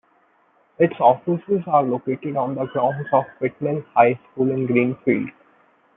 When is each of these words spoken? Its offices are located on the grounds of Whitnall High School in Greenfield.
Its 0.79 0.95
offices 0.99 1.61
are 1.67 1.83
located 1.83 2.35
on 2.35 2.55
the 2.55 2.65
grounds 2.65 3.07
of 3.13 3.23
Whitnall 3.39 3.85
High 3.95 4.19
School 4.33 4.49
in 4.49 4.65
Greenfield. 4.65 5.29